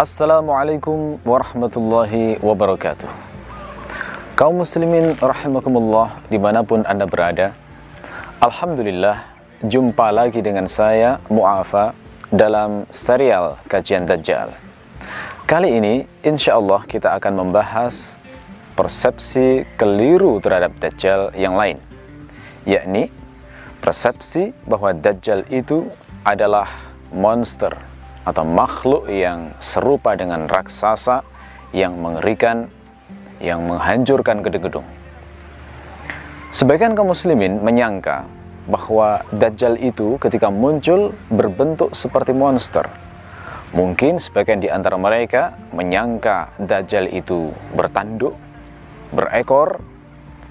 Assalamualaikum 0.00 1.20
warahmatullahi 1.28 2.40
wabarakatuh. 2.40 3.04
Kaum 4.32 4.64
muslimin 4.64 5.12
rahimakumullah 5.20 6.24
di 6.32 6.40
mana 6.40 6.64
pun 6.64 6.80
anda 6.88 7.04
berada 7.04 7.52
Alhamdulillah 8.40 9.20
jumpa 9.60 10.08
lagi 10.08 10.40
dengan 10.40 10.64
saya 10.64 11.20
Mu'afa 11.28 11.92
dalam 12.32 12.88
serial 12.88 13.60
kajian 13.68 14.08
Dajjal. 14.08 14.56
Kali 15.44 15.68
ini 15.68 16.08
insya 16.24 16.56
Allah 16.56 16.80
kita 16.88 17.12
akan 17.20 17.44
membahas 17.44 18.16
persepsi 18.80 19.68
keliru 19.76 20.40
terhadap 20.40 20.80
Dajjal 20.80 21.36
yang 21.36 21.60
lain 21.60 21.76
yakni 22.64 23.12
persepsi 23.84 24.56
bahwa 24.64 24.96
Dajjal 24.96 25.44
itu 25.52 25.92
adalah 26.24 26.72
monster 27.12 27.89
atau 28.24 28.44
makhluk 28.44 29.08
yang 29.08 29.56
serupa 29.62 30.12
dengan 30.16 30.44
raksasa 30.44 31.24
yang 31.70 31.96
mengerikan, 31.96 32.68
yang 33.38 33.64
menghancurkan 33.64 34.42
gedung-gedung. 34.42 34.84
Sebagian 36.50 36.98
kaum 36.98 37.14
muslimin 37.14 37.62
menyangka 37.62 38.26
bahwa 38.66 39.22
Dajjal 39.30 39.78
itu 39.78 40.18
ketika 40.18 40.50
muncul 40.50 41.14
berbentuk 41.30 41.94
seperti 41.94 42.34
monster. 42.34 42.90
Mungkin 43.70 44.18
sebagian 44.18 44.58
di 44.58 44.66
antara 44.66 44.98
mereka 44.98 45.54
menyangka 45.70 46.50
Dajjal 46.58 47.06
itu 47.14 47.54
bertanduk, 47.78 48.34
berekor, 49.14 49.78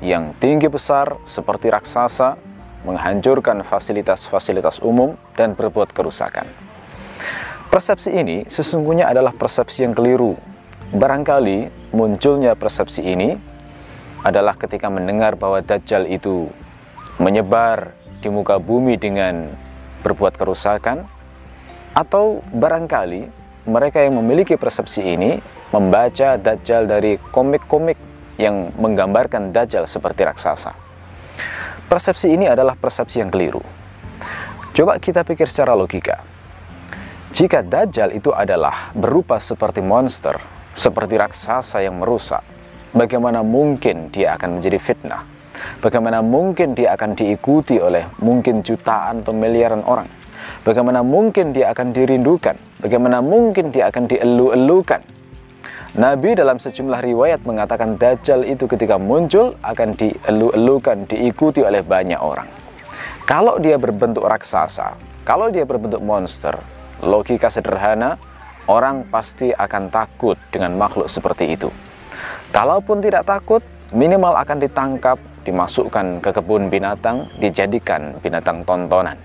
yang 0.00 0.32
tinggi 0.38 0.70
besar 0.70 1.18
seperti 1.26 1.68
raksasa, 1.68 2.38
menghancurkan 2.86 3.60
fasilitas-fasilitas 3.66 4.80
umum 4.80 5.18
dan 5.36 5.52
berbuat 5.52 5.92
kerusakan. 5.92 6.48
Persepsi 7.70 8.10
ini 8.10 8.42
sesungguhnya 8.50 9.06
adalah 9.06 9.30
persepsi 9.30 9.86
yang 9.86 9.94
keliru. 9.94 10.34
Barangkali 10.90 11.70
munculnya 11.94 12.58
persepsi 12.58 12.98
ini 12.98 13.38
adalah 14.26 14.58
ketika 14.58 14.90
mendengar 14.90 15.38
bahwa 15.38 15.62
Dajjal 15.62 16.10
itu 16.10 16.50
menyebar 17.22 17.94
di 18.18 18.26
muka 18.26 18.58
bumi 18.58 18.98
dengan 18.98 19.54
berbuat 20.02 20.34
kerusakan, 20.34 21.06
atau 21.94 22.42
barangkali 22.50 23.30
mereka 23.70 24.02
yang 24.02 24.18
memiliki 24.18 24.58
persepsi 24.58 25.06
ini 25.06 25.38
membaca 25.70 26.42
Dajjal 26.42 26.90
dari 26.90 27.22
komik-komik 27.30 28.02
yang 28.34 28.74
menggambarkan 28.82 29.54
Dajjal 29.54 29.86
seperti 29.86 30.26
raksasa. 30.26 30.74
Persepsi 31.86 32.34
ini 32.34 32.50
adalah 32.50 32.74
persepsi 32.74 33.22
yang 33.22 33.30
keliru. 33.30 33.62
Coba 34.74 34.98
kita 34.98 35.22
pikir 35.22 35.46
secara 35.46 35.78
logika. 35.78 36.39
Jika 37.30 37.62
Dajjal 37.62 38.10
itu 38.10 38.34
adalah 38.34 38.90
berupa 38.90 39.38
seperti 39.38 39.78
monster, 39.78 40.34
seperti 40.74 41.14
raksasa 41.14 41.78
yang 41.78 42.02
merusak, 42.02 42.42
bagaimana 42.90 43.46
mungkin 43.46 44.10
dia 44.10 44.34
akan 44.34 44.58
menjadi 44.58 44.78
fitnah? 44.82 45.22
Bagaimana 45.78 46.26
mungkin 46.26 46.74
dia 46.74 46.98
akan 46.98 47.14
diikuti 47.14 47.78
oleh 47.78 48.10
mungkin 48.18 48.66
jutaan 48.66 49.22
atau 49.22 49.30
miliaran 49.30 49.86
orang? 49.86 50.10
Bagaimana 50.66 51.06
mungkin 51.06 51.54
dia 51.54 51.70
akan 51.70 51.94
dirindukan? 51.94 52.58
Bagaimana 52.82 53.22
mungkin 53.22 53.70
dia 53.70 53.86
akan 53.94 54.10
dielu-elukan? 54.10 54.98
Nabi 56.02 56.34
dalam 56.34 56.58
sejumlah 56.58 56.98
riwayat 56.98 57.46
mengatakan 57.46 57.94
Dajjal 57.94 58.42
itu 58.42 58.66
ketika 58.66 58.98
muncul 58.98 59.54
akan 59.62 59.94
dielu-elukan, 59.94 61.06
diikuti 61.06 61.62
oleh 61.62 61.86
banyak 61.86 62.18
orang. 62.18 62.50
Kalau 63.22 63.62
dia 63.62 63.78
berbentuk 63.78 64.26
raksasa, 64.26 64.98
kalau 65.22 65.46
dia 65.54 65.62
berbentuk 65.62 66.02
monster, 66.02 66.58
Logika 67.00 67.48
sederhana, 67.48 68.20
orang 68.68 69.08
pasti 69.08 69.50
akan 69.50 69.88
takut 69.88 70.36
dengan 70.52 70.76
makhluk 70.76 71.08
seperti 71.08 71.56
itu. 71.56 71.72
Kalaupun 72.52 73.00
tidak 73.00 73.24
takut, 73.24 73.64
minimal 73.90 74.36
akan 74.36 74.58
ditangkap, 74.60 75.18
dimasukkan 75.42 76.20
ke 76.20 76.30
kebun 76.30 76.68
binatang, 76.68 77.26
dijadikan 77.40 78.20
binatang 78.20 78.62
tontonan. 78.68 79.16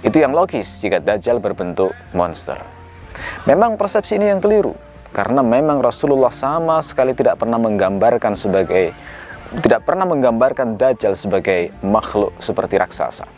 Itu 0.00 0.18
yang 0.18 0.32
logis 0.32 0.80
jika 0.80 0.98
Dajjal 0.98 1.38
berbentuk 1.38 1.92
monster. 2.16 2.58
Memang 3.44 3.76
persepsi 3.76 4.16
ini 4.16 4.32
yang 4.32 4.40
keliru, 4.40 4.72
karena 5.12 5.44
memang 5.44 5.84
Rasulullah 5.84 6.32
sama 6.32 6.80
sekali 6.80 7.12
tidak 7.12 7.36
pernah 7.36 7.60
menggambarkan 7.60 8.32
sebagai 8.32 8.96
tidak 9.60 9.84
pernah 9.84 10.08
menggambarkan 10.08 10.80
Dajjal 10.80 11.12
sebagai 11.12 11.76
makhluk 11.84 12.32
seperti 12.40 12.80
raksasa. 12.80 13.28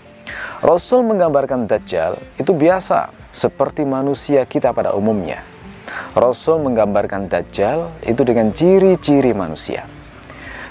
Rasul 0.62 1.02
menggambarkan 1.02 1.66
Dajjal 1.66 2.14
itu 2.38 2.54
biasa, 2.54 3.10
seperti 3.34 3.82
manusia 3.82 4.46
kita 4.46 4.70
pada 4.70 4.94
umumnya. 4.94 5.42
Rasul 6.14 6.62
menggambarkan 6.62 7.26
Dajjal 7.26 7.90
itu 8.06 8.22
dengan 8.22 8.54
ciri-ciri 8.54 9.34
manusia. 9.34 9.82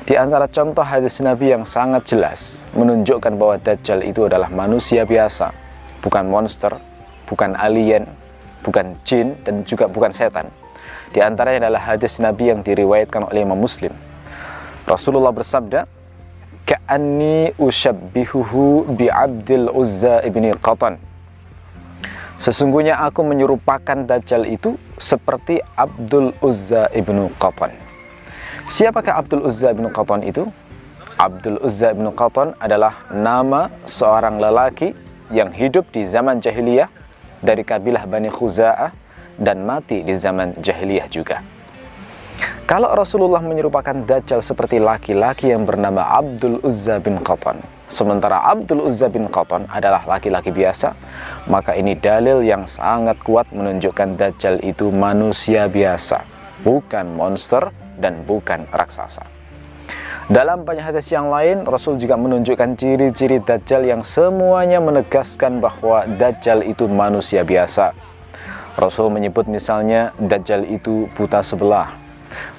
Di 0.07 0.16
antara 0.16 0.47
contoh 0.47 0.84
hadis 0.84 1.19
Nabi 1.19 1.52
yang 1.52 1.68
sangat 1.68 2.07
jelas 2.07 2.63
menunjukkan 2.72 3.35
bahwa 3.35 3.59
Dajjal 3.59 4.07
itu 4.07 4.23
adalah 4.23 4.47
manusia 4.47 5.03
biasa, 5.03 5.52
bukan 6.00 6.31
monster, 6.31 6.72
bukan 7.28 7.56
alien, 7.59 8.07
bukan 8.63 8.96
jin, 9.03 9.35
dan 9.44 9.68
juga 9.68 9.91
bukan 9.91 10.16
setan. 10.16 10.47
Di 11.12 11.19
antaranya 11.19 11.68
adalah 11.68 11.94
hadis 11.94 12.23
Nabi 12.23 12.52
yang 12.56 12.63
diriwayatkan 12.63 13.28
oleh 13.28 13.44
Imam 13.44 13.59
Muslim. 13.59 13.91
Rasulullah 14.88 15.35
bersabda, 15.35 15.88
Ka'anni 16.63 17.52
ushabbihuhu 17.59 18.96
bi'abdil 18.96 19.68
uzza 19.72 20.23
ibni 20.23 20.56
Qatan 20.56 21.12
Sesungguhnya 22.42 23.00
aku 23.00 23.22
menyerupakan 23.22 24.04
Dajjal 24.04 24.50
itu 24.50 24.76
seperti 24.98 25.62
Abdul 25.78 26.34
Uzza 26.42 26.90
ibnu 26.92 27.30
Qatan. 27.38 27.72
Siapakah 28.68 29.22
Abdul 29.22 29.46
Uzza 29.46 29.72
ibnu 29.72 29.92
Qatan 29.94 30.26
itu? 30.26 30.50
Abdul 31.20 31.62
Uzza 31.62 31.94
ibnu 31.94 32.10
Qatan 32.12 32.58
adalah 32.58 33.06
nama 33.14 33.70
seorang 33.86 34.42
lelaki 34.42 34.98
yang 35.30 35.54
hidup 35.54 35.90
di 35.94 36.04
zaman 36.04 36.42
jahiliyah 36.42 36.90
dari 37.44 37.62
kabilah 37.62 38.08
Bani 38.10 38.32
Khuza'ah 38.32 38.92
dan 39.38 39.66
mati 39.66 40.02
di 40.06 40.14
zaman 40.14 40.58
jahiliyah 40.58 41.08
juga. 41.10 41.42
Kalau 42.63 42.96
Rasulullah 42.96 43.44
menyerupakan 43.44 43.91
Dajjal 44.07 44.40
seperti 44.40 44.79
laki-laki 44.79 45.51
yang 45.51 45.68
bernama 45.68 46.00
Abdul 46.16 46.63
Uzza 46.63 46.96
bin 46.96 47.19
Qatan, 47.19 47.59
sementara 47.91 48.40
Abdul 48.40 48.88
Uzza 48.88 49.12
bin 49.12 49.28
Qatan 49.28 49.68
adalah 49.68 50.00
laki-laki 50.07 50.47
biasa, 50.47 50.96
maka 51.52 51.75
ini 51.75 51.91
dalil 52.00 52.40
yang 52.40 52.63
sangat 52.63 53.19
kuat 53.19 53.52
menunjukkan 53.52 54.16
Dajjal 54.16 54.63
itu 54.63 54.96
manusia 54.96 55.68
biasa, 55.68 56.23
bukan 56.63 57.19
monster 57.19 57.68
dan 58.00 58.23
bukan 58.23 58.63
raksasa. 58.72 59.28
Dalam 60.31 60.63
banyak 60.63 60.88
hadis 60.88 61.12
yang 61.12 61.28
lain, 61.28 61.68
Rasul 61.68 62.00
juga 62.00 62.16
menunjukkan 62.16 62.79
ciri-ciri 62.79 63.44
Dajjal 63.44 63.84
yang 63.84 64.07
semuanya 64.07 64.79
menegaskan 64.79 65.59
bahwa 65.59 66.07
Dajjal 66.07 66.63
itu 66.63 66.88
manusia 66.88 67.44
biasa. 67.44 67.91
Rasul 68.79 69.12
menyebut 69.12 69.52
misalnya 69.52 70.16
Dajjal 70.16 70.63
itu 70.63 71.12
buta 71.12 71.44
sebelah. 71.44 72.03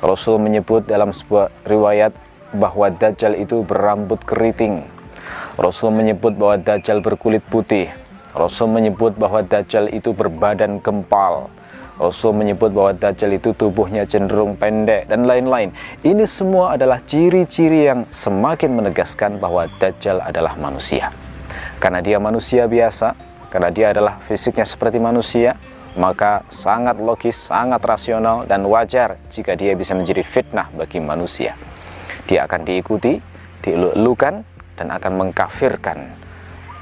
Rasul 0.01 0.41
menyebut 0.41 0.85
dalam 0.87 1.11
sebuah 1.11 1.51
riwayat 1.67 2.13
bahwa 2.55 2.87
Dajjal 2.91 3.35
itu 3.35 3.67
berambut 3.67 4.23
keriting. 4.23 4.87
Rasul 5.59 5.95
menyebut 5.95 6.35
bahwa 6.35 6.59
Dajjal 6.59 7.03
berkulit 7.03 7.43
putih. 7.47 7.91
Rasul 8.35 8.71
menyebut 8.71 9.15
bahwa 9.15 9.43
Dajjal 9.43 9.91
itu 9.95 10.11
berbadan 10.11 10.83
gempal. 10.83 11.51
Rasul 11.95 12.35
menyebut 12.35 12.75
bahwa 12.75 12.91
Dajjal 12.91 13.39
itu 13.39 13.55
tubuhnya 13.55 14.03
cenderung 14.03 14.59
pendek 14.59 15.07
dan 15.07 15.31
lain-lain. 15.31 15.71
Ini 16.03 16.27
semua 16.27 16.75
adalah 16.75 16.99
ciri-ciri 16.99 17.87
yang 17.87 18.03
semakin 18.11 18.75
menegaskan 18.75 19.39
bahwa 19.39 19.71
Dajjal 19.79 20.19
adalah 20.19 20.59
manusia. 20.59 21.15
Karena 21.79 22.03
dia 22.03 22.19
manusia 22.19 22.67
biasa, 22.67 23.15
karena 23.47 23.71
dia 23.71 23.95
adalah 23.95 24.19
fisiknya 24.27 24.67
seperti 24.67 24.99
manusia, 24.99 25.55
maka 25.95 26.43
sangat 26.51 26.99
logis, 26.99 27.51
sangat 27.51 27.83
rasional 27.87 28.47
dan 28.47 28.67
wajar 28.67 29.19
jika 29.31 29.55
dia 29.55 29.75
bisa 29.79 29.95
menjadi 29.95 30.27
fitnah 30.27 30.71
bagi 30.75 30.99
manusia. 30.99 31.55
Dia 32.27 32.47
akan 32.47 32.67
diikuti, 32.67 33.19
dieluk-elukan, 33.63 34.35
dan 34.75 34.87
akan 34.91 35.13
mengkafirkan 35.23 35.99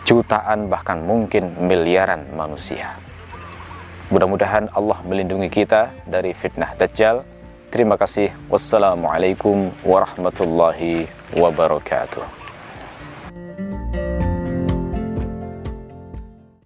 jutaan 0.02 0.72
bahkan 0.72 1.04
mungkin 1.04 1.52
miliaran 1.60 2.26
manusia. 2.32 2.96
Mudah-mudahan 4.12 4.68
Allah 4.76 5.00
melindungi 5.08 5.48
kita 5.48 5.88
dari 6.04 6.36
fitnah 6.36 6.76
Dajjal. 6.76 7.24
Terima 7.72 7.96
kasih. 7.96 8.28
Wassalamualaikum 8.52 9.72
warahmatullahi 9.80 11.08
wabarakatuh. 11.32 12.41